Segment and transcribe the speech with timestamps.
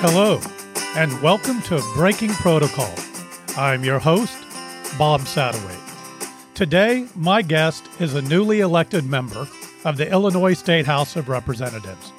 [0.00, 0.40] Hello,
[0.94, 2.94] and welcome to Breaking Protocol.
[3.56, 4.38] I'm your host,
[4.96, 5.76] Bob Sadoway.
[6.54, 9.48] Today, my guest is a newly elected member
[9.84, 12.10] of the Illinois State House of Representatives,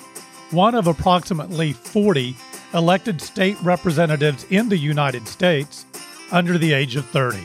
[0.51, 2.35] one of approximately 40
[2.73, 5.85] elected state representatives in the United States
[6.33, 7.39] under the age of 30.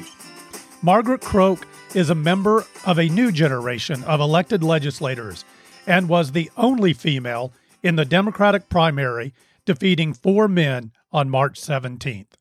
[0.82, 1.64] Margaret Croke
[1.94, 5.44] is a member of a new generation of elected legislators
[5.86, 7.52] and was the only female
[7.84, 9.32] in the Democratic primary,
[9.64, 12.34] defeating four men on March 17th.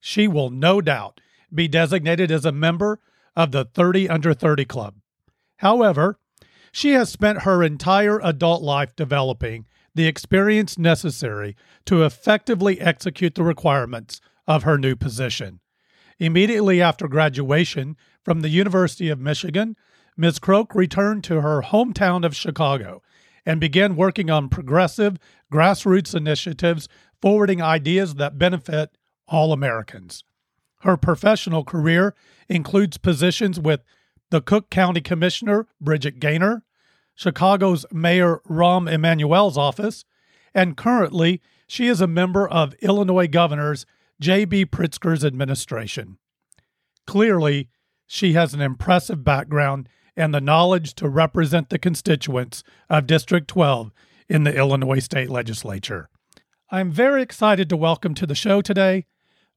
[0.00, 1.20] She will no doubt
[1.52, 3.00] be designated as a member
[3.36, 4.94] of the 30 under 30 club.
[5.56, 6.18] However,
[6.72, 13.44] she has spent her entire adult life developing the experience necessary to effectively execute the
[13.44, 15.60] requirements of her new position.
[16.18, 19.76] Immediately after graduation from the University of Michigan,
[20.16, 20.38] Ms.
[20.38, 23.02] Croke returned to her hometown of Chicago
[23.44, 25.18] and began working on progressive
[25.52, 26.88] grassroots initiatives
[27.20, 28.96] forwarding ideas that benefit
[29.28, 30.24] all Americans.
[30.80, 32.14] Her professional career
[32.48, 33.82] includes positions with
[34.30, 36.64] the Cook County Commissioner, Bridget Gainer,
[37.14, 40.04] Chicago's Mayor Rahm Emanuel's office,
[40.54, 43.86] and currently she is a member of Illinois Governor's
[44.20, 44.66] J.B.
[44.66, 46.18] Pritzker's administration.
[47.06, 47.68] Clearly,
[48.06, 53.92] she has an impressive background and the knowledge to represent the constituents of District 12
[54.28, 56.08] in the Illinois State Legislature.
[56.70, 59.06] I'm very excited to welcome to the show today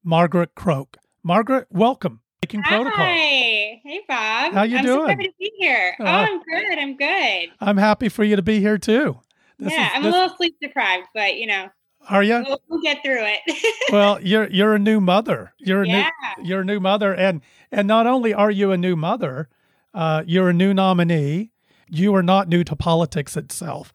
[0.03, 0.97] Margaret Croke.
[1.23, 2.21] Margaret, welcome.
[2.41, 3.03] Breaking Protocol.
[3.03, 3.81] Hi.
[3.83, 4.53] Hey, Bob.
[4.53, 4.99] How you I'm doing?
[4.99, 5.95] So happy to be here.
[5.99, 6.79] Uh, oh, I'm good.
[6.79, 7.49] I'm good.
[7.59, 9.19] I'm happy for you to be here too.
[9.57, 10.13] This yeah, is, I'm this...
[10.13, 11.69] a little sleep deprived, but you know.
[12.07, 12.43] Are you?
[12.47, 13.39] We'll, we'll get through it.
[13.91, 15.53] well, you're you're a new mother.
[15.57, 16.09] You're a yeah.
[16.37, 19.49] new you're a new mother, and and not only are you a new mother,
[19.95, 21.51] uh, you're a new nominee.
[21.89, 23.93] You are not new to politics itself,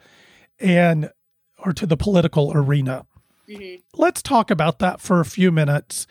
[0.58, 1.10] and
[1.58, 3.06] or to the political arena.
[3.48, 3.82] Mm-hmm.
[4.00, 6.06] Let's talk about that for a few minutes,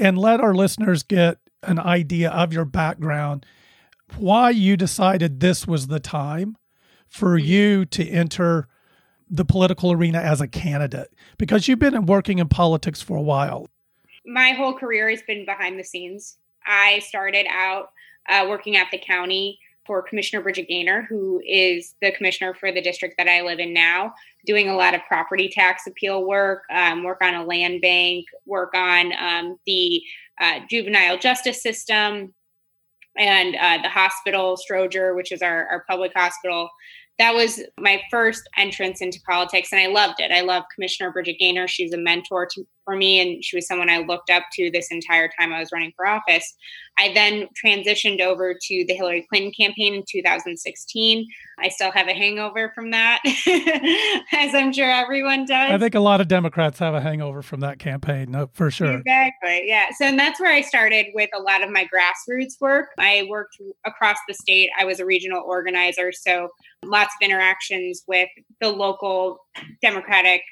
[0.00, 3.44] and let our listeners get an idea of your background,
[4.16, 6.56] why you decided this was the time
[7.08, 7.46] for mm-hmm.
[7.46, 8.68] you to enter
[9.28, 13.68] the political arena as a candidate because you've been working in politics for a while.
[14.26, 16.38] My whole career has been behind the scenes.
[16.66, 17.88] I started out
[18.28, 22.80] uh, working at the county for Commissioner Bridget Gainer, who is the commissioner for the
[22.80, 24.14] district that I live in now,
[24.46, 28.74] doing a lot of property tax appeal work, um, work on a land bank, work
[28.74, 30.02] on um, the
[30.40, 32.32] uh, juvenile justice system,
[33.16, 36.68] and uh, the hospital, Stroger, which is our, our public hospital.
[37.18, 40.32] That was my first entrance into politics and i loved it.
[40.32, 41.68] I love commissioner bridget gainer.
[41.68, 44.90] She's a mentor to, for me and she was someone i looked up to this
[44.90, 46.54] entire time i was running for office.
[46.96, 51.26] I then transitioned over to the hillary clinton campaign in 2016
[51.58, 53.20] i still have a hangover from that
[54.32, 55.72] as i'm sure everyone does.
[55.72, 58.98] I think a lot of democrats have a hangover from that campaign no, for sure.
[58.98, 59.88] Exactly yeah.
[59.96, 62.88] So and that's where i started with a lot of my grassroots work.
[62.98, 64.70] I worked across the state.
[64.78, 66.48] I was a regional organizer so
[66.84, 68.28] lots of interactions with
[68.60, 69.38] the local
[69.82, 70.42] Democratic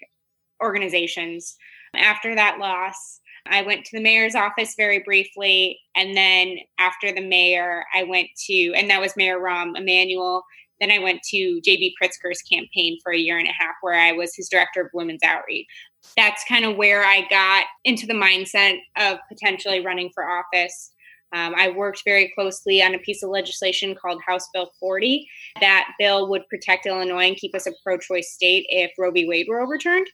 [0.63, 1.57] organizations.
[1.95, 5.79] After that loss, I went to the mayor's office very briefly.
[5.97, 10.45] And then after the mayor, I went to, and that was Mayor Rahm Emanuel.
[10.81, 14.13] Then I went to JB Pritzker's campaign for a year and a half, where I
[14.13, 15.67] was his director of women's outreach.
[16.17, 20.93] That's kind of where I got into the mindset of potentially running for office.
[21.33, 25.27] Um, I worked very closely on a piece of legislation called House Bill 40.
[25.61, 29.27] That bill would protect Illinois and keep us a pro choice state if Roe v.
[29.27, 30.09] Wade were overturned.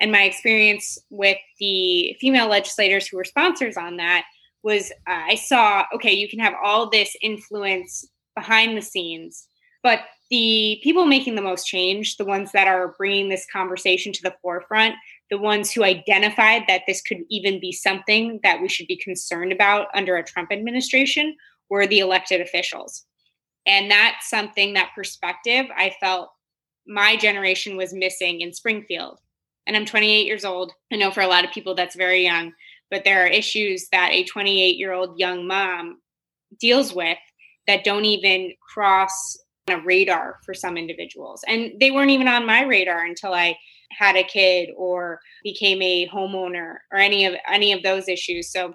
[0.00, 4.24] And my experience with the female legislators who were sponsors on that
[4.62, 8.04] was uh, I saw, okay, you can have all this influence
[8.34, 9.46] behind the scenes,
[9.82, 10.00] but
[10.30, 14.34] the people making the most change, the ones that are bringing this conversation to the
[14.42, 14.94] forefront,
[15.30, 19.52] the ones who identified that this could even be something that we should be concerned
[19.52, 21.34] about under a Trump administration
[21.70, 23.04] were the elected officials.
[23.66, 26.30] And that's something, that perspective, I felt
[26.86, 29.18] my generation was missing in Springfield.
[29.68, 30.72] And I'm 28 years old.
[30.90, 32.52] I know for a lot of people that's very young,
[32.90, 35.98] but there are issues that a 28 year old young mom
[36.58, 37.18] deals with
[37.66, 39.36] that don't even cross
[39.68, 41.44] a radar for some individuals.
[41.46, 43.56] And they weren't even on my radar until I
[43.90, 48.50] had a kid or became a homeowner or any of any of those issues.
[48.50, 48.72] So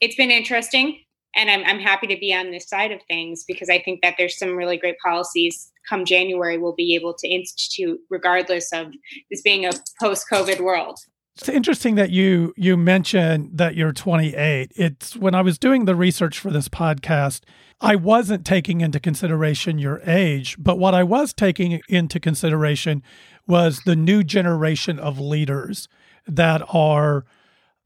[0.00, 0.98] it's been interesting
[1.34, 4.14] and I'm, I'm happy to be on this side of things because I think that
[4.18, 8.88] there's some really great policies come January we'll be able to institute regardless of
[9.30, 10.98] this being a post-COVID world.
[11.36, 14.72] It's interesting that you you mentioned that you're 28.
[14.76, 17.40] It's when I was doing the research for this podcast,
[17.80, 23.02] I wasn't taking into consideration your age, but what I was taking into consideration
[23.46, 25.88] was the new generation of leaders
[26.26, 27.24] that are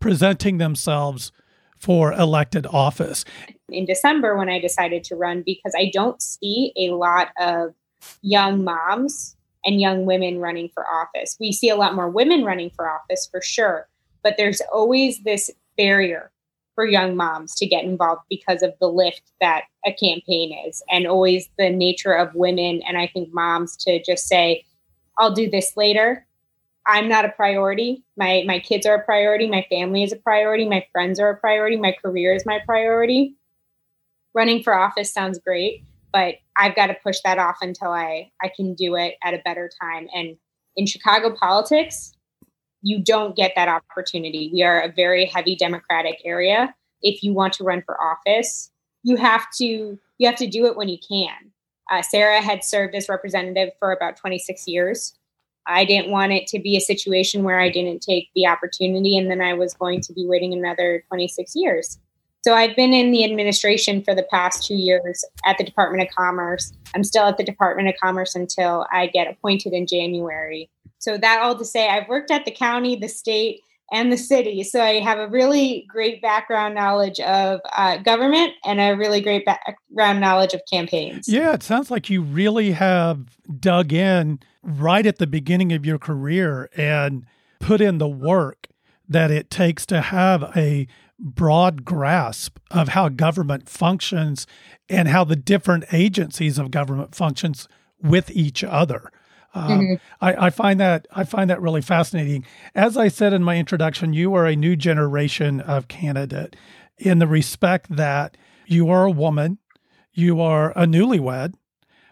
[0.00, 1.30] presenting themselves
[1.78, 3.24] for elected office.
[3.68, 7.74] In December, when I decided to run, because I don't see a lot of
[8.22, 11.36] young moms and young women running for office.
[11.40, 13.88] We see a lot more women running for office for sure,
[14.22, 16.30] but there's always this barrier
[16.76, 21.06] for young moms to get involved because of the lift that a campaign is and
[21.06, 24.62] always the nature of women and I think moms to just say
[25.18, 26.25] I'll do this later.
[26.86, 28.04] I'm not a priority.
[28.16, 31.36] My my kids are a priority, my family is a priority, my friends are a
[31.36, 33.36] priority, my career is my priority.
[34.34, 38.50] Running for office sounds great, but I've got to push that off until I I
[38.54, 40.36] can do it at a better time and
[40.76, 42.12] in Chicago politics,
[42.82, 44.50] you don't get that opportunity.
[44.52, 46.74] We are a very heavy Democratic area.
[47.02, 48.70] If you want to run for office,
[49.02, 51.52] you have to you have to do it when you can.
[51.90, 55.16] Uh, Sara had served as representative for about 26 years.
[55.66, 59.30] I didn't want it to be a situation where I didn't take the opportunity and
[59.30, 61.98] then I was going to be waiting another 26 years.
[62.46, 66.14] So I've been in the administration for the past two years at the Department of
[66.14, 66.72] Commerce.
[66.94, 70.70] I'm still at the Department of Commerce until I get appointed in January.
[70.98, 73.62] So that all to say, I've worked at the county, the state,
[73.92, 74.62] and the city.
[74.62, 79.44] So I have a really great background knowledge of uh, government and a really great
[79.44, 81.28] background knowledge of campaigns.
[81.28, 85.98] Yeah, it sounds like you really have dug in right at the beginning of your
[85.98, 87.24] career and
[87.60, 88.68] put in the work
[89.08, 90.86] that it takes to have a
[91.18, 94.46] broad grasp of how government functions
[94.88, 97.68] and how the different agencies of government functions
[98.02, 99.10] with each other.
[99.54, 99.94] Um, mm-hmm.
[100.20, 102.44] I, I, find that I find that really fascinating.
[102.74, 106.56] As I said in my introduction, you are a new generation of candidate
[106.98, 108.36] in the respect that
[108.66, 109.58] you are a woman,
[110.12, 111.54] you are a newlywed,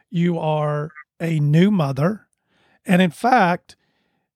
[0.09, 0.91] you are
[1.21, 2.24] a new mother,
[2.87, 3.77] and in fact,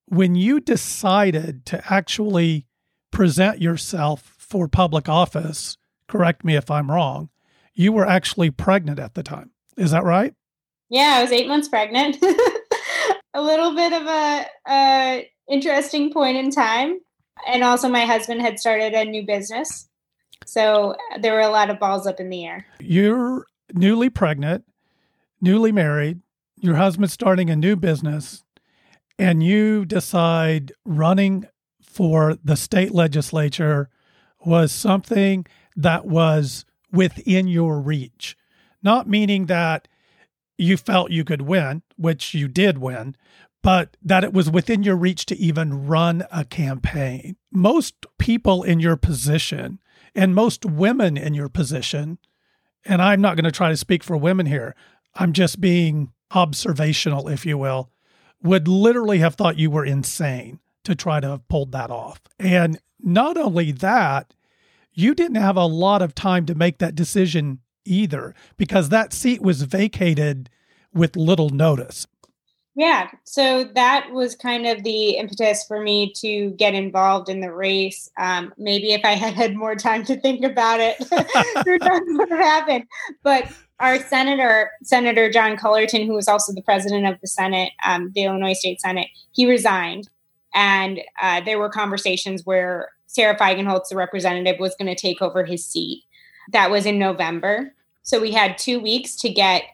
[0.07, 2.67] when you decided to actually
[3.11, 7.29] present yourself for public office, correct me if I'm wrong,
[7.75, 9.51] you were actually pregnant at the time.
[9.77, 10.35] Is that right?
[10.89, 12.17] Yeah, I was eight months pregnant.
[13.35, 16.99] a little bit of a, a interesting point in time.
[17.47, 19.89] And also, my husband had started a new business.
[20.45, 22.67] So there were a lot of balls up in the air.
[22.81, 24.65] You're newly pregnant,
[25.41, 26.21] newly married,
[26.61, 28.45] your husband's starting a new business,
[29.19, 31.47] and you decide running
[31.81, 33.89] for the state legislature
[34.45, 35.47] was something
[35.77, 38.37] that was within your reach.
[38.83, 39.89] Not meaning that
[40.57, 43.17] you felt you could win, which you did win,
[43.63, 47.37] but that it was within your reach to even run a campaign.
[47.53, 49.81] Most people in your position
[50.15, 52.19] and most women in your position,
[52.85, 54.75] and I'm not going to try to speak for women here,
[55.15, 57.91] I'm just being observational, if you will,
[58.43, 62.21] would literally have thought you were insane to try to have pulled that off.
[62.39, 64.33] And not only that,
[64.93, 69.43] you didn't have a lot of time to make that decision either because that seat
[69.43, 70.51] was vacated
[70.93, 72.07] with little notice.
[72.79, 77.53] Yeah, so that was kind of the impetus for me to get involved in the
[77.53, 78.09] race.
[78.17, 80.97] Um, maybe if I had had more time to think about it,
[81.65, 82.85] who would have happened.
[83.25, 88.13] But our senator, Senator John Cullerton, who was also the president of the Senate, um,
[88.15, 90.09] the Illinois State Senate, he resigned,
[90.55, 95.45] and uh, there were conversations where Sara Feigenholtz, the representative, was going to take over
[95.45, 96.05] his seat.
[96.53, 97.75] That was in November.
[98.05, 99.69] So we had two weeks to get, I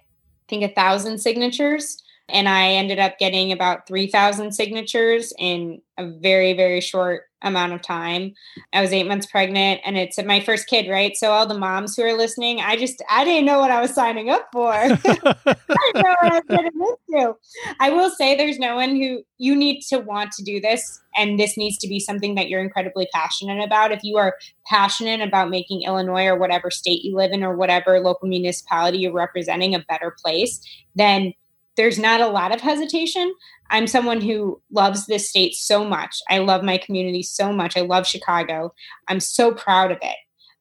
[0.49, 2.03] think, a thousand signatures.
[2.29, 7.83] And I ended up getting about 3,000 signatures in a very, very short amount of
[7.83, 8.33] time.
[8.73, 11.15] I was eight months pregnant and it's my first kid, right?
[11.15, 13.95] So all the moms who are listening, I just I didn't know what I was
[13.95, 14.73] signing up for.
[14.73, 17.35] I didn't know what I was getting into.
[17.79, 21.39] I will say there's no one who you need to want to do this and
[21.39, 23.93] this needs to be something that you're incredibly passionate about.
[23.93, 28.01] If you are passionate about making Illinois or whatever state you live in or whatever
[28.01, 30.61] local municipality you're representing a better place,
[30.95, 31.35] then
[31.77, 33.33] there's not a lot of hesitation.
[33.71, 36.21] I'm someone who loves this state so much.
[36.29, 37.77] I love my community so much.
[37.77, 38.73] I love Chicago.
[39.09, 40.17] I'm so proud of it.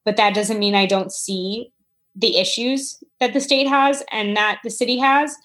[0.06, 1.72] But that doesn't mean I don't see
[2.16, 5.36] the issues that the state has and that the city has.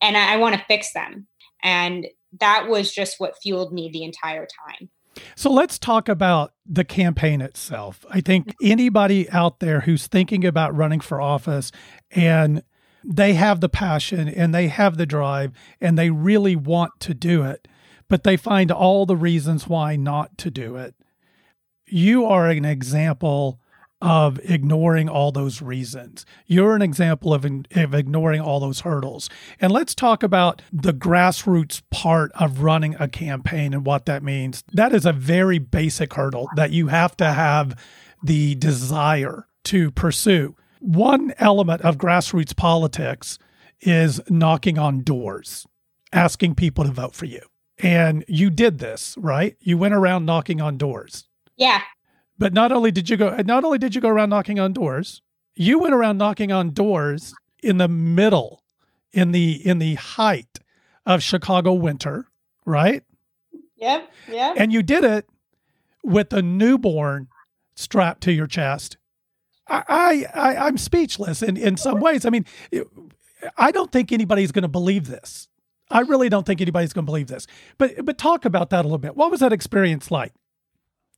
[0.00, 1.26] And I, I want to fix them.
[1.62, 2.06] And
[2.40, 4.88] that was just what fueled me the entire time.
[5.36, 8.04] So let's talk about the campaign itself.
[8.10, 11.70] I think anybody out there who's thinking about running for office
[12.10, 12.62] and
[13.04, 17.42] they have the passion and they have the drive and they really want to do
[17.42, 17.68] it,
[18.08, 20.94] but they find all the reasons why not to do it.
[21.86, 23.60] You are an example
[24.00, 26.26] of ignoring all those reasons.
[26.46, 29.30] You're an example of, of ignoring all those hurdles.
[29.60, 34.62] And let's talk about the grassroots part of running a campaign and what that means.
[34.72, 37.78] That is a very basic hurdle that you have to have
[38.22, 40.54] the desire to pursue.
[40.84, 43.38] One element of grassroots politics
[43.80, 45.66] is knocking on doors,
[46.12, 47.40] asking people to vote for you.
[47.78, 49.56] And you did this, right?
[49.60, 51.26] You went around knocking on doors.
[51.56, 51.80] Yeah.
[52.36, 55.22] But not only did you go not only did you go around knocking on doors,
[55.54, 58.62] you went around knocking on doors in the middle
[59.10, 60.58] in the in the height
[61.06, 62.26] of Chicago winter,
[62.66, 63.02] right?
[63.76, 64.54] Yep, yep.
[64.58, 65.28] And you did it
[66.02, 67.28] with a newborn
[67.74, 68.98] strapped to your chest.
[69.68, 72.26] I, I, I am speechless in in some ways.
[72.26, 72.44] I mean,
[73.56, 75.48] I don't think anybody's going to believe this.
[75.90, 77.46] I really don't think anybody's going to believe this.
[77.78, 79.16] But but talk about that a little bit.
[79.16, 80.32] What was that experience like?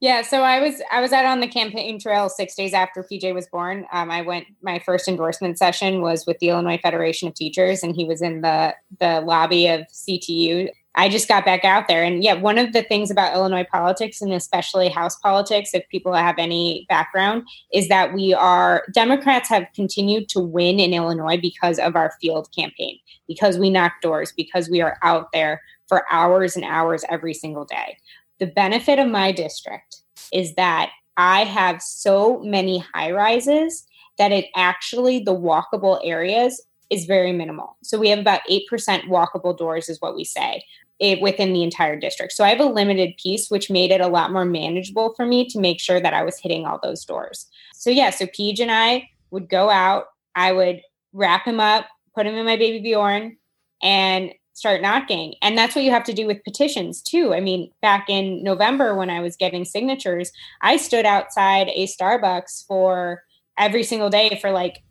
[0.01, 3.33] Yeah, so I was I was out on the campaign trail six days after PJ
[3.33, 3.87] was born.
[3.93, 7.97] Um, I went my first endorsement session was with the Illinois Federation of Teachers, and
[7.97, 10.69] he was in the the lobby of CTU.
[10.97, 14.23] I just got back out there, and yeah, one of the things about Illinois politics,
[14.23, 19.67] and especially House politics, if people have any background, is that we are Democrats have
[19.75, 22.99] continued to win in Illinois because of our field campaign,
[23.29, 27.65] because we knock doors, because we are out there for hours and hours every single
[27.65, 27.97] day
[28.39, 33.87] the benefit of my district is that I have so many high rises
[34.19, 37.77] that it actually, the walkable areas is very minimal.
[37.83, 40.63] So we have about 8% walkable doors, is what we say.
[40.99, 42.33] It, within the entire district.
[42.33, 45.47] So I have a limited piece, which made it a lot more manageable for me
[45.49, 47.47] to make sure that I was hitting all those doors.
[47.75, 50.81] So, yeah, so PJ and I would go out, I would
[51.13, 53.37] wrap him up, put him in my baby Bjorn,
[53.83, 55.35] and start knocking.
[55.43, 57.35] And that's what you have to do with petitions too.
[57.35, 62.67] I mean, back in November when I was getting signatures, I stood outside a Starbucks
[62.67, 63.23] for
[63.59, 64.83] every single day for like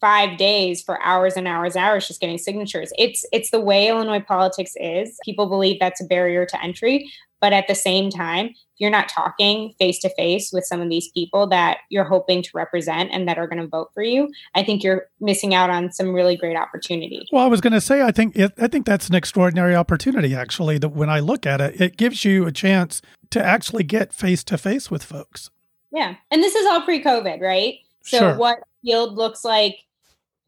[0.00, 2.92] five days for hours and hours and hours just getting signatures.
[2.98, 5.18] It's it's the way illinois politics is.
[5.24, 7.10] People believe that's a barrier to entry
[7.40, 10.88] but at the same time if you're not talking face to face with some of
[10.88, 14.28] these people that you're hoping to represent and that are going to vote for you
[14.54, 17.26] i think you're missing out on some really great opportunity.
[17.32, 20.34] Well i was going to say i think it, i think that's an extraordinary opportunity
[20.34, 24.12] actually that when i look at it it gives you a chance to actually get
[24.12, 25.50] face to face with folks.
[25.92, 27.76] Yeah and this is all pre-covid right?
[28.02, 28.36] So sure.
[28.36, 29.78] what field looks like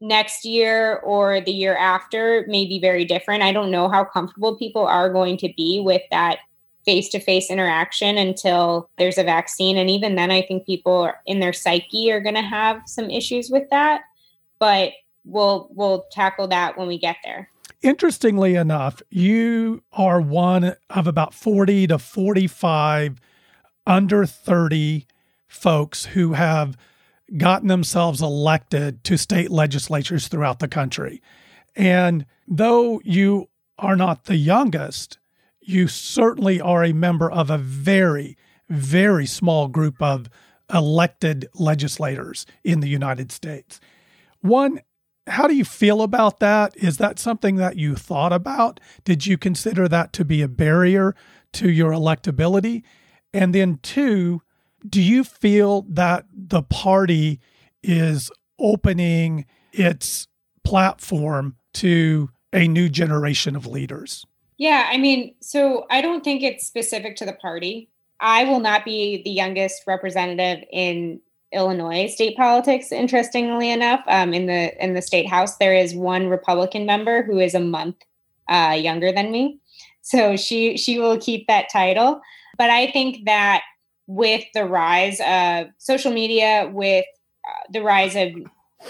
[0.01, 3.43] next year or the year after may be very different.
[3.43, 6.39] I don't know how comfortable people are going to be with that
[6.85, 9.77] face to face interaction until there's a vaccine.
[9.77, 13.49] And even then, I think people in their psyche are going to have some issues
[13.49, 14.01] with that.
[14.57, 14.93] But
[15.25, 17.49] we'll we'll tackle that when we get there.
[17.81, 23.21] Interestingly enough, you are one of about 40 to 45
[23.85, 25.07] under 30
[25.47, 26.75] folks who have
[27.37, 31.21] gotten themselves elected to state legislatures throughout the country.
[31.75, 35.17] And though you are not the youngest,
[35.61, 38.37] you certainly are a member of a very,
[38.69, 40.29] very small group of
[40.73, 43.79] elected legislators in the United States.
[44.41, 44.81] One,
[45.27, 46.75] how do you feel about that?
[46.75, 48.79] Is that something that you thought about?
[49.03, 51.15] Did you consider that to be a barrier
[51.53, 52.83] to your electability?
[53.33, 54.41] And then, two,
[54.87, 57.39] do you feel that the party
[57.83, 60.27] is opening its
[60.63, 64.25] platform to a new generation of leaders?
[64.57, 67.89] Yeah, I mean, so I don't think it's specific to the party.
[68.19, 71.21] I will not be the youngest representative in
[71.53, 72.91] Illinois state politics.
[72.91, 77.39] Interestingly enough, um, in the in the state house, there is one Republican member who
[77.39, 77.95] is a month
[78.49, 79.59] uh, younger than me,
[80.01, 82.21] so she she will keep that title.
[82.57, 83.63] But I think that
[84.09, 87.05] with the rise of social media, with
[87.47, 88.29] uh, the rise of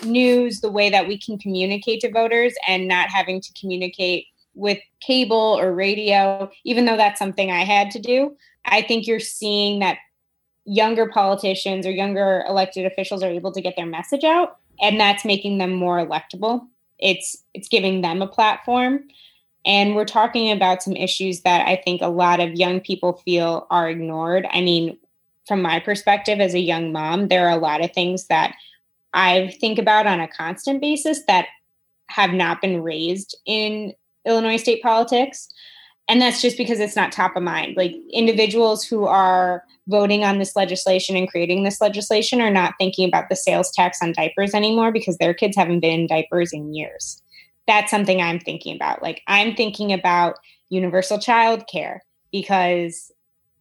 [0.06, 4.80] news, the way that we can communicate to voters and not having to communicate with
[5.02, 9.80] cable or radio, even though that's something I had to do, I think you're seeing
[9.80, 9.98] that
[10.64, 15.26] younger politicians or younger elected officials are able to get their message out and that's
[15.26, 16.62] making them more electable.
[16.98, 19.02] It's it's giving them a platform.
[19.66, 23.68] And we're talking about some issues that I think a lot of young people feel
[23.70, 24.48] are ignored.
[24.54, 24.98] I mean,
[25.50, 28.56] from my perspective as a young mom, there are a lot of things that
[29.14, 31.48] I think about on a constant basis that
[32.10, 33.94] have not been raised in
[34.26, 35.50] Illinois state politics.
[36.08, 37.76] And that's just because it's not top of mind.
[37.76, 43.08] Like individuals who are voting on this legislation and creating this legislation are not thinking
[43.08, 46.74] about the sales tax on diapers anymore because their kids haven't been in diapers in
[46.74, 47.22] years.
[47.68, 49.04] That's something I'm thinking about.
[49.04, 50.38] Like I'm thinking about
[50.70, 52.02] universal child care
[52.32, 53.12] because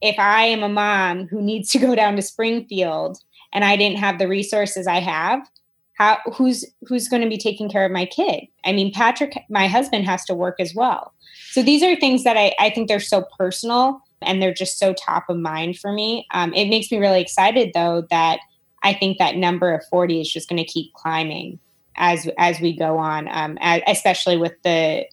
[0.01, 3.19] if I am a mom who needs to go down to Springfield
[3.53, 5.49] and I didn't have the resources I have,
[5.95, 8.45] how who's who's going to be taking care of my kid?
[8.65, 11.13] I mean, Patrick, my husband has to work as well.
[11.51, 14.95] So these are things that I, I think they're so personal and they're just so
[14.95, 16.27] top of mind for me.
[16.33, 18.39] Um, it makes me really excited though that
[18.83, 21.59] I think that number of 40 is just going to keep climbing
[21.97, 25.05] as as we go on, um, as, especially with the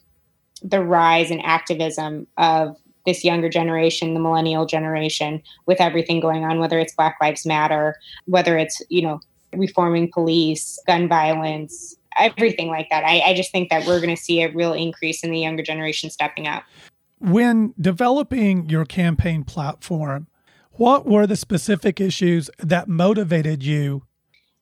[0.61, 2.75] the rise and activism of
[3.05, 7.95] this younger generation, the millennial generation, with everything going on, whether it's Black Lives Matter,
[8.25, 9.19] whether it's, you know,
[9.53, 13.03] reforming police, gun violence, everything like that.
[13.03, 15.63] I, I just think that we're going to see a real increase in the younger
[15.63, 16.63] generation stepping up.
[17.19, 20.27] When developing your campaign platform,
[20.73, 24.03] what were the specific issues that motivated you?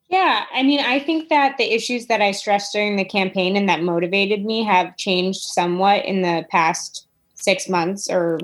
[0.10, 3.68] Yeah, I mean, I think that the issues that I stressed during the campaign and
[3.68, 7.08] that motivated me have changed somewhat in the past
[7.44, 8.40] six months or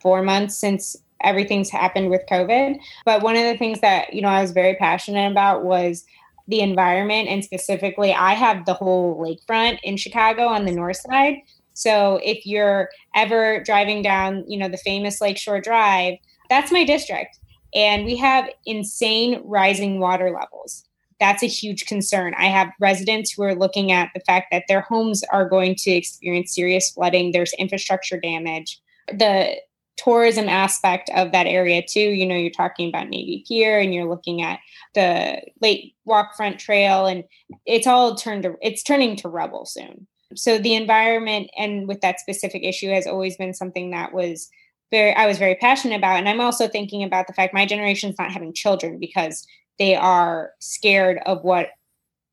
[0.00, 2.78] four months since everything's happened with COVID.
[3.04, 6.04] But one of the things that, you know, I was very passionate about was
[6.46, 11.36] the environment and specifically I have the whole lakefront in Chicago on the north side.
[11.72, 16.18] So if you're ever driving down, you know, the famous Lakeshore Drive,
[16.50, 17.38] that's my district.
[17.74, 20.84] And we have insane rising water levels.
[21.20, 22.34] That's a huge concern.
[22.36, 25.90] I have residents who are looking at the fact that their homes are going to
[25.90, 27.32] experience serious flooding.
[27.32, 28.80] There's infrastructure damage.
[29.08, 29.56] The
[29.96, 32.00] tourism aspect of that area too.
[32.00, 34.58] You know, you're talking about Navy Pier and you're looking at
[34.94, 37.24] the lake walkfront trail and
[37.66, 40.06] it's all turned to it's turning to rubble soon.
[40.34, 44.48] So the environment and with that specific issue has always been something that was
[44.90, 46.18] very I was very passionate about.
[46.18, 49.46] And I'm also thinking about the fact my generation's not having children because
[49.78, 51.70] they are scared of what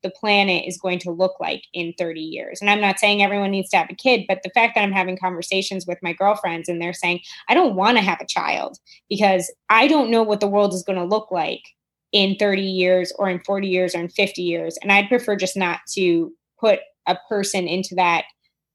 [0.02, 2.60] the planet is going to look like in 30 years.
[2.60, 4.92] And I'm not saying everyone needs to have a kid, but the fact that I'm
[4.92, 8.78] having conversations with my girlfriends and they're saying, I don't want to have a child
[9.08, 11.62] because I don't know what the world is going to look like
[12.10, 14.76] in 30 years or in 40 years or in 50 years.
[14.82, 18.24] And I'd prefer just not to put a person into that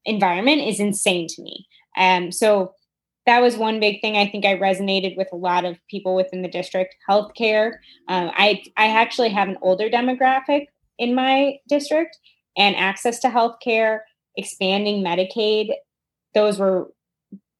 [0.04, 1.66] environment is insane to me.
[1.96, 2.72] Um, so
[3.28, 6.42] that was one big thing I think I resonated with a lot of people within
[6.42, 6.96] the district.
[7.08, 7.74] Healthcare.
[8.08, 10.66] Um, I I actually have an older demographic
[10.98, 12.18] in my district
[12.56, 14.04] and access to health care,
[14.36, 15.70] expanding Medicaid,
[16.34, 16.88] those were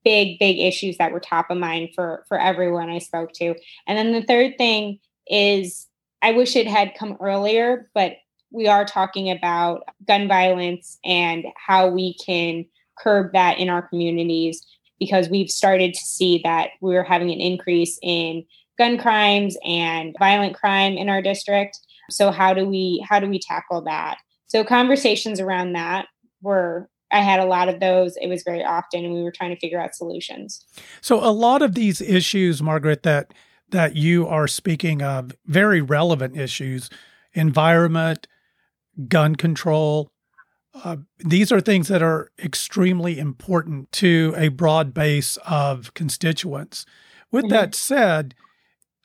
[0.05, 3.55] big, big issues that were top of mind for, for everyone I spoke to.
[3.87, 5.87] And then the third thing is
[6.23, 8.13] I wish it had come earlier, but
[8.51, 12.65] we are talking about gun violence and how we can
[12.99, 14.67] curb that in our communities
[14.99, 18.45] because we've started to see that we're having an increase in
[18.79, 21.79] gun crimes and violent crime in our district.
[22.11, 24.19] So how do we how do we tackle that?
[24.47, 26.07] So conversations around that
[26.43, 28.17] were i had a lot of those.
[28.17, 30.65] It was very often and we were trying to figure out solutions.
[31.01, 33.35] So a lot of these issues margaret that
[33.71, 36.89] that you are speaking of very relevant issues
[37.35, 38.27] environment
[39.09, 40.11] gun control
[40.85, 46.87] uh, these are things that are extremely important to a broad base of constituents.
[47.31, 47.53] With mm-hmm.
[47.53, 48.35] that said,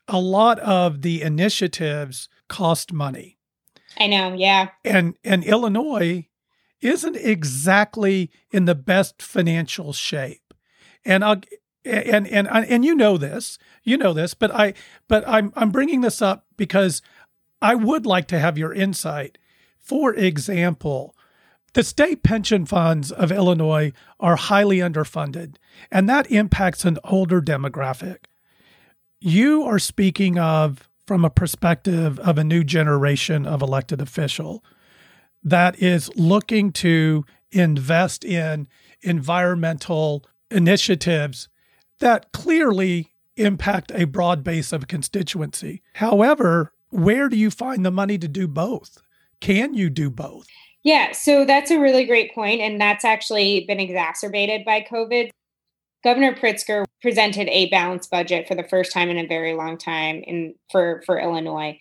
[0.08, 3.38] a lot of the initiatives cost money.
[3.98, 4.68] I know, yeah.
[4.84, 6.28] And and Illinois
[6.80, 10.52] isn't exactly in the best financial shape.
[11.04, 11.40] And I'll
[11.84, 13.58] and and and you know this.
[13.82, 14.74] You know this, but I
[15.08, 17.02] but I'm I'm bringing this up because
[17.60, 19.38] I would like to have your insight.
[19.78, 21.14] For example,
[21.74, 25.56] the state pension funds of Illinois are highly underfunded,
[25.90, 28.24] and that impacts an older demographic.
[29.20, 34.64] You are speaking of from a perspective of a new generation of elected official
[35.42, 38.66] that is looking to invest in
[39.02, 41.48] environmental initiatives
[42.00, 45.82] that clearly impact a broad base of constituency.
[45.94, 49.02] However, where do you find the money to do both?
[49.40, 50.46] Can you do both?
[50.84, 55.30] Yeah, so that's a really great point, and that's actually been exacerbated by COVID.
[56.04, 60.22] Governor Pritzker presented a balanced budget for the first time in a very long time
[60.26, 61.78] in for for Illinois.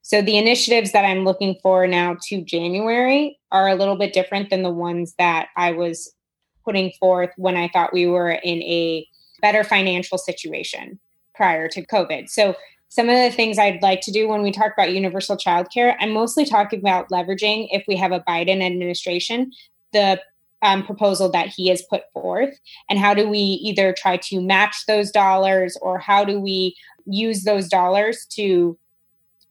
[0.00, 4.48] So the initiatives that I'm looking for now to January are a little bit different
[4.48, 6.14] than the ones that I was
[6.64, 9.06] putting forth when I thought we were in a
[9.42, 10.98] better financial situation
[11.34, 12.30] prior to COVID.
[12.30, 12.54] So
[12.88, 16.12] some of the things I'd like to do when we talk about universal childcare, I'm
[16.12, 19.52] mostly talking about leveraging if we have a Biden administration,
[19.92, 20.20] the
[20.62, 22.58] um, proposal that he has put forth
[22.90, 26.74] and how do we either try to match those dollars or how do we
[27.06, 28.76] use those dollars to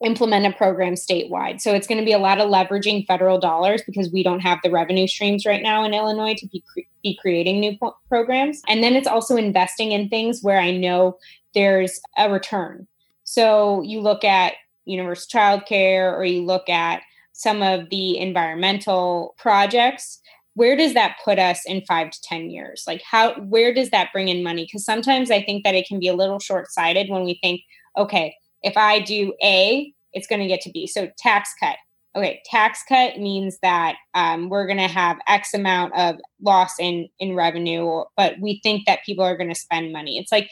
[0.04, 1.60] implement a program statewide.
[1.60, 4.60] So it's going to be a lot of leveraging federal dollars because we don't have
[4.64, 8.62] the revenue streams right now in illinois to be, cre- be creating new po- programs.
[8.68, 11.18] And then it's also investing in things where i know
[11.56, 12.88] there's a return
[13.30, 14.54] so you look at
[14.86, 17.02] universal childcare or you look at
[17.34, 20.22] some of the environmental projects,
[20.54, 22.86] where does that put us in five to 10 years?
[22.88, 24.64] Like, how, where does that bring in money?
[24.64, 27.60] Because sometimes I think that it can be a little short sighted when we think,
[27.98, 30.88] okay, if I do A, it's going to get to B.
[30.88, 31.76] So, tax cut.
[32.16, 37.10] Okay, tax cut means that um, we're going to have X amount of loss in
[37.20, 40.18] in revenue, but we think that people are going to spend money.
[40.18, 40.50] It's like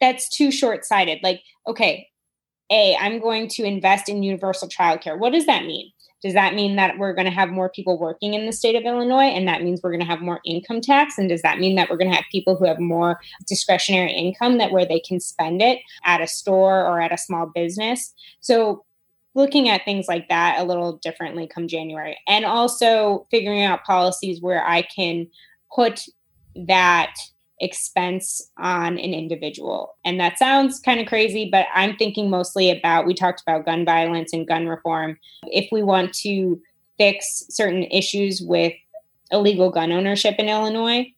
[0.00, 1.20] that's too short sighted.
[1.22, 2.08] Like, okay,
[2.70, 5.18] A, I'm going to invest in universal childcare.
[5.18, 5.90] What does that mean?
[6.22, 8.82] Does that mean that we're going to have more people working in the state of
[8.82, 11.16] Illinois and that means we're going to have more income tax?
[11.16, 14.58] And does that mean that we're going to have people who have more discretionary income
[14.58, 18.12] that where they can spend it at a store or at a small business?
[18.40, 18.84] So
[19.34, 24.42] looking at things like that a little differently come January and also figuring out policies
[24.42, 25.28] where I can
[25.72, 26.04] put
[26.56, 27.14] that
[27.60, 29.96] expense on an individual.
[30.04, 33.84] And that sounds kind of crazy, but I'm thinking mostly about we talked about gun
[33.84, 35.18] violence and gun reform.
[35.44, 36.60] If we want to
[36.98, 38.72] fix certain issues with
[39.30, 41.12] illegal gun ownership in Illinois,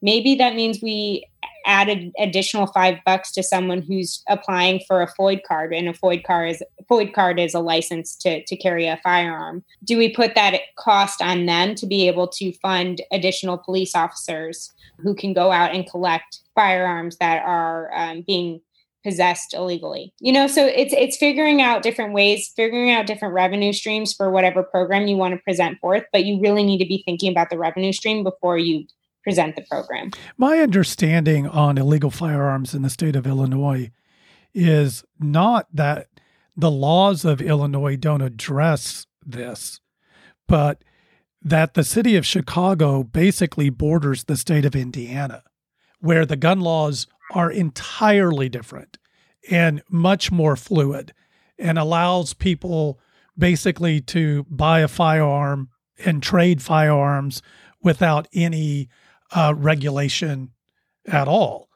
[0.00, 1.24] maybe that means we
[1.66, 6.24] added additional five bucks to someone who's applying for a FOID card, and a FOID
[6.24, 9.64] card is FOID card is a license to to carry a firearm.
[9.84, 14.72] Do we put that cost on them to be able to fund additional police officers
[14.98, 18.60] who can go out and collect firearms that are um, being
[19.04, 23.72] possessed illegally you know so it's it's figuring out different ways figuring out different revenue
[23.72, 27.02] streams for whatever program you want to present forth but you really need to be
[27.04, 28.86] thinking about the revenue stream before you
[29.22, 30.10] present the program.
[30.36, 33.90] My understanding on illegal firearms in the state of Illinois
[34.54, 36.08] is not that
[36.56, 39.80] the laws of Illinois don't address this,
[40.46, 40.82] but
[41.40, 45.42] that the city of Chicago basically borders the state of Indiana,
[46.00, 48.98] where the gun laws are entirely different
[49.50, 51.12] and much more fluid
[51.58, 53.00] and allows people
[53.36, 55.68] basically to buy a firearm
[56.04, 57.42] and trade firearms
[57.82, 58.88] without any
[59.34, 60.50] uh, regulation
[61.06, 61.68] at all.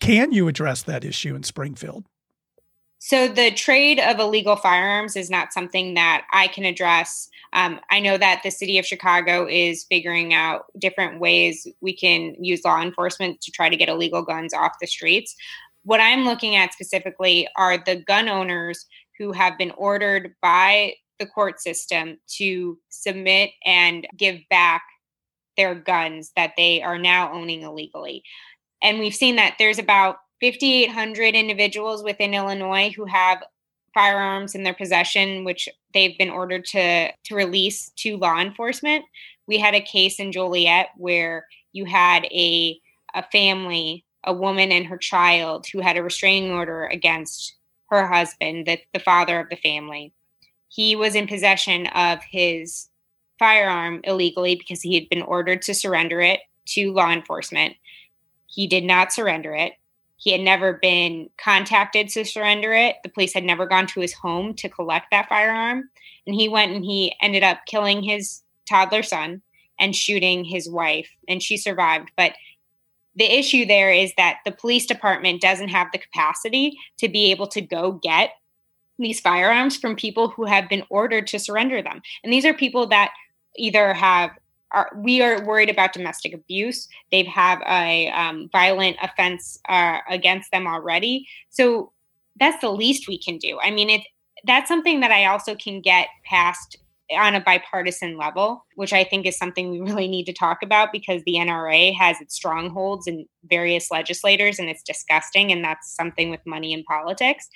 [0.00, 2.04] Can you address that issue in Springfield?
[3.04, 7.28] So, the trade of illegal firearms is not something that I can address.
[7.52, 12.36] Um, I know that the city of Chicago is figuring out different ways we can
[12.38, 15.34] use law enforcement to try to get illegal guns off the streets.
[15.82, 18.86] What I'm looking at specifically are the gun owners
[19.18, 24.82] who have been ordered by the court system to submit and give back
[25.56, 28.22] their guns that they are now owning illegally.
[28.82, 33.42] And we've seen that there's about 5,800 individuals within Illinois who have
[33.94, 39.04] firearms in their possession, which they've been ordered to, to release to law enforcement.
[39.46, 42.80] We had a case in Joliet where you had a,
[43.14, 47.54] a family, a woman and her child, who had a restraining order against
[47.90, 50.12] her husband, the, the father of the family.
[50.68, 52.88] He was in possession of his
[53.38, 57.74] firearm illegally because he had been ordered to surrender it to law enforcement.
[58.46, 59.72] He did not surrender it.
[60.16, 62.96] He had never been contacted to surrender it.
[63.02, 65.90] The police had never gone to his home to collect that firearm.
[66.26, 69.42] And he went and he ended up killing his toddler son
[69.80, 72.10] and shooting his wife, and she survived.
[72.16, 72.34] But
[73.16, 77.48] the issue there is that the police department doesn't have the capacity to be able
[77.48, 78.30] to go get
[78.98, 82.00] these firearms from people who have been ordered to surrender them.
[82.22, 83.12] And these are people that
[83.56, 84.30] either have
[84.72, 86.88] are, we are worried about domestic abuse.
[87.10, 91.26] They have have a um, violent offense uh, against them already.
[91.50, 91.92] So
[92.40, 93.58] that's the least we can do.
[93.62, 94.02] I mean, it
[94.44, 96.76] that's something that I also can get past
[97.12, 100.92] on a bipartisan level, which I think is something we really need to talk about
[100.92, 105.52] because the NRA has its strongholds in various legislators and it's disgusting.
[105.52, 107.48] And that's something with money in politics.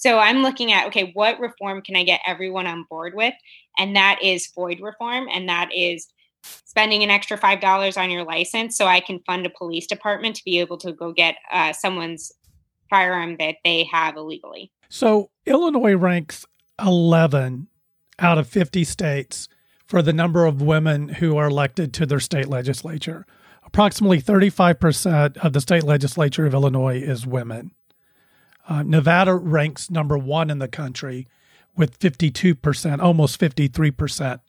[0.00, 3.34] So I'm looking at okay, what reform can I get everyone on board with?
[3.78, 6.08] And that is FOID reform, and that is
[6.42, 10.36] spending an extra five dollars on your license so I can fund a police department
[10.36, 12.32] to be able to go get uh, someone's
[12.88, 14.72] firearm that they have illegally.
[14.88, 16.46] So Illinois ranks
[16.82, 17.68] 11
[18.18, 19.48] out of 50 states
[19.86, 23.26] for the number of women who are elected to their state legislature.
[23.64, 27.72] Approximately 35% of the state legislature of Illinois is women.
[28.68, 31.26] Uh, Nevada ranks number one in the country
[31.76, 34.40] with 52%, almost 53%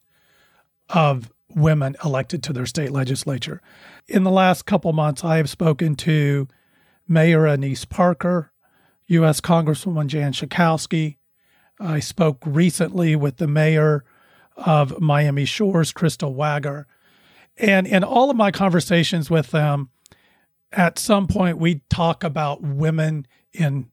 [0.90, 3.62] of women elected to their state legislature.
[4.08, 6.48] In the last couple months, I have spoken to
[7.08, 8.52] Mayor Annise Parker,
[9.08, 9.42] U.S.
[9.42, 11.18] Congresswoman Jan Schakowsky.
[11.80, 14.04] I spoke recently with the mayor
[14.56, 16.88] of Miami Shores, Crystal Wagar.
[17.58, 19.90] And in all of my conversations with them,
[20.72, 23.91] at some point we talk about women in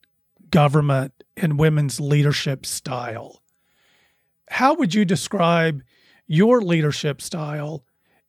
[0.51, 3.43] government and women's leadership style.
[4.51, 5.83] How would you describe
[6.27, 7.85] your leadership style?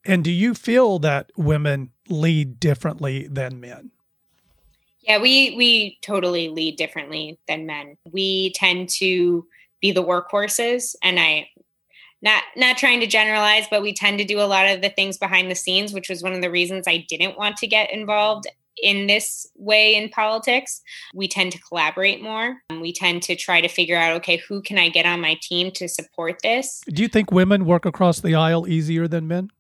[0.06, 3.92] And do you feel that women lead differently than men?
[5.02, 7.98] Yeah, we we totally lead differently than men.
[8.12, 9.46] We tend to
[9.82, 11.50] be the workhorses and I
[12.22, 15.18] not not trying to generalize, but we tend to do a lot of the things
[15.18, 18.46] behind the scenes, which was one of the reasons I didn't want to get involved
[18.82, 20.82] in this way in politics.
[21.14, 22.58] We tend to collaborate more.
[22.70, 25.72] We tend to try to figure out, okay, who can I get on my team
[25.72, 26.82] to support this?
[26.88, 29.52] Do you think women work across the aisle easier than men?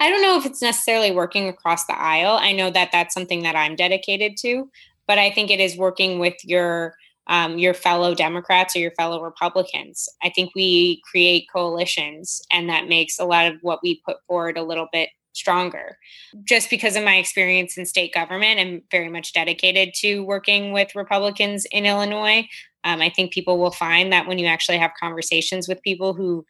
[0.00, 2.38] I don't know if it's necessarily working across the aisle.
[2.40, 4.70] I know that that's something that I'm dedicated to,
[5.06, 6.94] but I think it is working with your
[7.28, 10.08] um, your fellow Democrats or your fellow Republicans.
[10.24, 14.58] I think we create coalitions, and that makes a lot of what we put forward
[14.58, 15.98] a little bit stronger.
[16.44, 20.94] Just because of my experience in state government, I'm very much dedicated to working with
[20.94, 22.48] Republicans in Illinois.
[22.84, 26.44] Um, I think people will find that when you actually have conversations with people who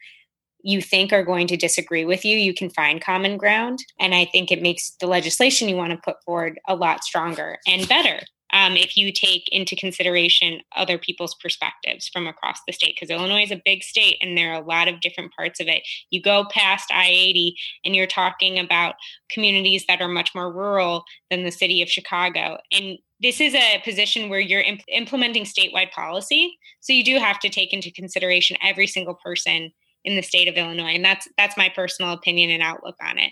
[0.63, 3.79] you think are going to disagree with you, you can find common ground.
[3.99, 7.59] And I think it makes the legislation you want to put forward a lot stronger
[7.67, 8.21] and better
[8.53, 13.41] um, if you take into consideration other people's perspectives from across the state, because Illinois
[13.41, 15.81] is a big state and there are a lot of different parts of it.
[16.11, 18.93] You go past I 80 and you're talking about
[19.29, 22.59] communities that are much more rural than the city of Chicago.
[22.71, 26.55] And this is a position where you're imp- implementing statewide policy.
[26.79, 30.55] So you do have to take into consideration every single person in the state of
[30.55, 30.93] Illinois.
[30.93, 33.31] And that's that's my personal opinion and outlook on it.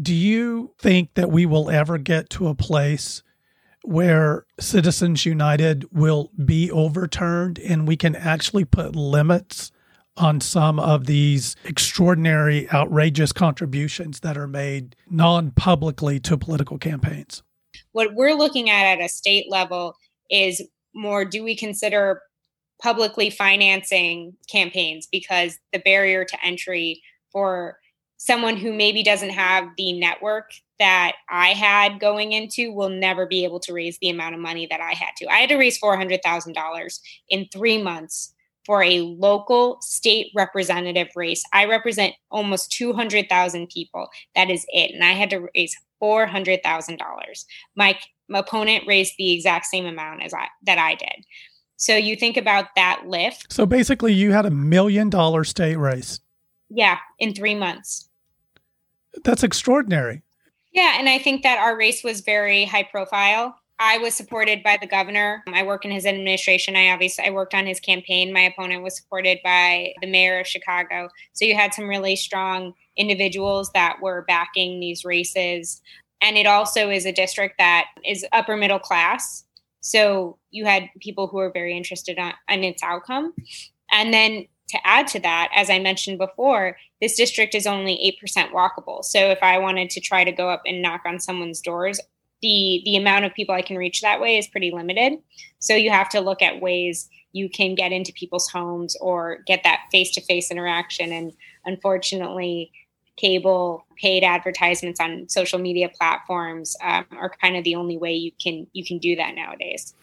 [0.00, 3.22] Do you think that we will ever get to a place
[3.84, 9.72] where Citizens United will be overturned and we can actually put limits
[10.16, 17.42] on some of these extraordinary, outrageous contributions that are made non publicly to political campaigns?
[17.92, 19.96] What we're looking at at a state level
[20.30, 20.62] is
[20.94, 22.20] more do we consider
[22.82, 27.78] publicly financing campaigns because the barrier to entry for
[28.18, 33.44] someone who maybe doesn't have the network that I had going into will never be
[33.44, 35.26] able to raise the amount of money that I had to.
[35.28, 41.42] I had to raise $400,000 in three months for a local state representative race.
[41.52, 44.08] I represent almost 200,000 people.
[44.34, 44.92] That is it.
[44.94, 46.98] And I had to raise $400,000.
[47.76, 51.24] My, my opponent raised the exact same amount as I that I did.
[51.76, 53.52] So you think about that lift.
[53.52, 56.20] So basically you had a million dollar state race.
[56.70, 58.08] Yeah, in 3 months.
[59.24, 60.22] That's extraordinary.
[60.72, 63.56] Yeah, and I think that our race was very high profile.
[63.78, 65.42] I was supported by the governor.
[65.52, 66.76] I work in his administration.
[66.76, 68.32] I obviously I worked on his campaign.
[68.32, 71.08] My opponent was supported by the mayor of Chicago.
[71.32, 75.82] So you had some really strong individuals that were backing these races.
[76.20, 79.44] And it also is a district that is upper middle class.
[79.80, 83.34] So you had people who were very interested on, in its outcome.
[83.90, 88.50] And then to add to that, as I mentioned before, this district is only 8%
[88.50, 89.04] walkable.
[89.04, 92.00] So if I wanted to try to go up and knock on someone's doors,
[92.40, 95.18] the the amount of people I can reach that way is pretty limited.
[95.60, 99.62] So you have to look at ways you can get into people's homes or get
[99.64, 101.32] that face-to-face interaction and
[101.64, 102.72] unfortunately
[103.16, 108.32] cable paid advertisements on social media platforms um, are kind of the only way you
[108.42, 109.94] can you can do that nowadays.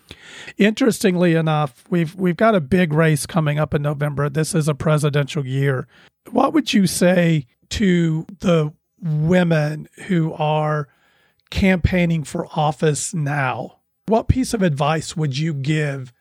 [0.57, 4.29] Interestingly enough we've we've got a big race coming up in november.
[4.29, 5.87] This is a presidential year.
[6.31, 10.87] What would you say to the women who are
[11.49, 13.77] campaigning for office now?
[14.05, 16.13] What piece of advice would you give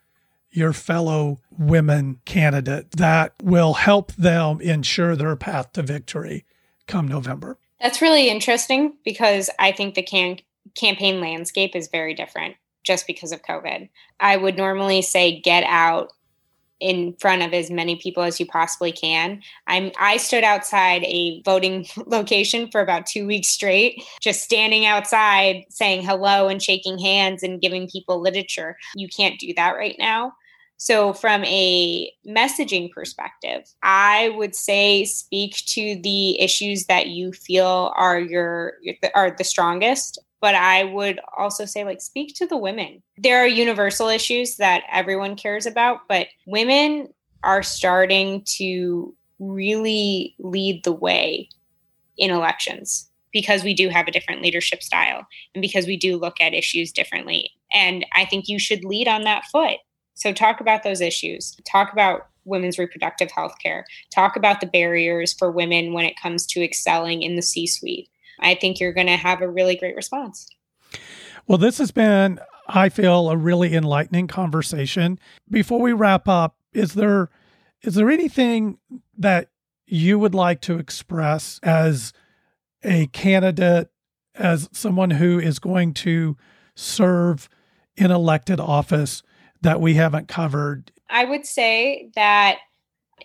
[0.51, 6.45] your fellow women candidate that will help them ensure their path to victory
[6.89, 7.57] come November.
[7.79, 10.39] That's really interesting because I think the can-
[10.75, 13.89] campaign landscape is very different just because of COVID.
[14.19, 16.11] I would normally say get out
[16.79, 19.41] in front of as many people as you possibly can.
[19.67, 25.65] I'm I stood outside a voting location for about 2 weeks straight, just standing outside
[25.69, 28.77] saying hello and shaking hands and giving people literature.
[28.95, 30.33] You can't do that right now.
[30.81, 37.93] So, from a messaging perspective, I would say speak to the issues that you feel
[37.97, 38.75] are your
[39.13, 40.19] are the strongest.
[40.39, 43.03] But I would also say, like, speak to the women.
[43.17, 47.09] There are universal issues that everyone cares about, but women
[47.43, 51.49] are starting to really lead the way
[52.17, 56.39] in elections because we do have a different leadership style and because we do look
[56.39, 57.51] at issues differently.
[57.73, 59.79] And I think you should lead on that foot
[60.19, 61.55] so, talk about those issues.
[61.69, 63.85] Talk about women's reproductive health care.
[64.13, 68.09] Talk about the barriers for women when it comes to excelling in the C suite.
[68.39, 70.47] I think you're going to have a really great response.
[71.47, 75.19] Well, this has been I feel, a really enlightening conversation.
[75.49, 77.29] Before we wrap up, is there
[77.81, 78.77] is there anything
[79.17, 79.49] that
[79.85, 82.13] you would like to express as
[82.83, 83.89] a candidate,
[84.35, 86.37] as someone who is going to
[86.75, 87.49] serve
[87.95, 89.23] in elected office
[89.61, 90.91] that we haven't covered?
[91.09, 92.59] I would say that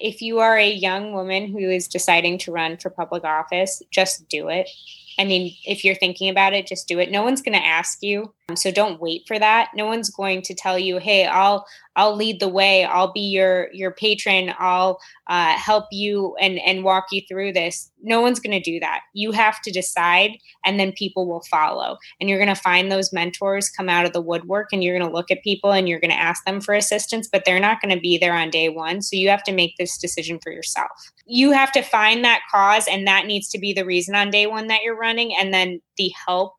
[0.00, 4.28] if you are a young woman who is deciding to run for public office, just
[4.28, 4.68] do it.
[5.18, 7.10] I mean, if you're thinking about it, just do it.
[7.10, 8.34] No one's going to ask you.
[8.54, 9.70] So don't wait for that.
[9.74, 11.64] No one's going to tell you, "Hey, I'll
[11.96, 12.84] I'll lead the way.
[12.84, 14.52] I'll be your your patron.
[14.58, 18.78] I'll uh, help you and and walk you through this." No one's going to do
[18.80, 19.00] that.
[19.14, 21.96] You have to decide, and then people will follow.
[22.20, 25.10] And you're going to find those mentors come out of the woodwork, and you're going
[25.10, 27.80] to look at people and you're going to ask them for assistance, but they're not
[27.80, 29.00] going to be there on day one.
[29.00, 30.90] So you have to make this decision for yourself.
[31.24, 34.46] You have to find that cause, and that needs to be the reason on day
[34.46, 36.52] one that you're running, and then the help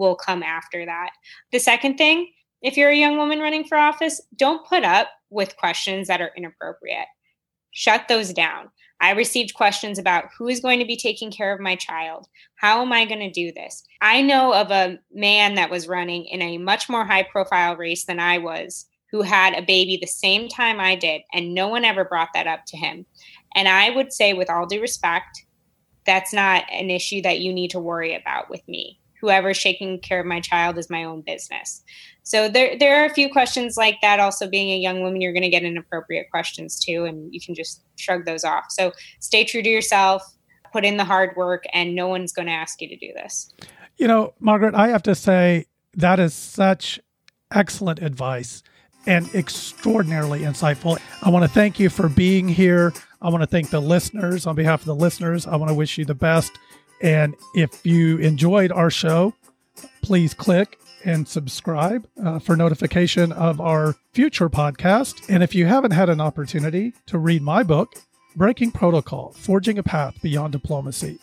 [0.00, 1.10] will come after that.
[1.52, 2.32] The second thing,
[2.62, 6.32] if you're a young woman running for office, don't put up with questions that are
[6.36, 7.06] inappropriate.
[7.70, 8.70] Shut those down.
[9.00, 12.26] I received questions about who is going to be taking care of my child?
[12.56, 13.82] How am I going to do this?
[14.02, 18.04] I know of a man that was running in a much more high profile race
[18.04, 21.84] than I was who had a baby the same time I did, and no one
[21.84, 23.06] ever brought that up to him.
[23.56, 25.46] And I would say, with all due respect,
[26.06, 30.20] that's not an issue that you need to worry about with me whoever's taking care
[30.20, 31.82] of my child is my own business.
[32.22, 34.20] So there there are a few questions like that.
[34.20, 37.54] Also, being a young woman, you're going to get inappropriate questions too, and you can
[37.54, 38.66] just shrug those off.
[38.70, 40.22] So stay true to yourself,
[40.72, 43.52] put in the hard work, and no one's going to ask you to do this.
[43.96, 47.00] You know, Margaret, I have to say that is such
[47.52, 48.62] excellent advice
[49.06, 50.98] and extraordinarily insightful.
[51.22, 52.92] I want to thank you for being here.
[53.22, 54.46] I want to thank the listeners.
[54.46, 56.52] On behalf of the listeners, I want to wish you the best
[57.00, 59.34] and if you enjoyed our show,
[60.02, 65.22] please click and subscribe uh, for notification of our future podcast.
[65.28, 67.94] And if you haven't had an opportunity to read my book,
[68.36, 71.18] Breaking Protocol Forging a Path Beyond Diplomacy,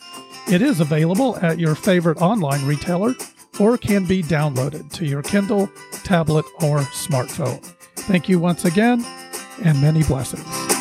[0.50, 3.14] it is available at your favorite online retailer
[3.58, 5.70] or can be downloaded to your Kindle,
[6.04, 7.64] tablet, or smartphone.
[7.96, 9.04] Thank you once again,
[9.64, 10.77] and many blessings.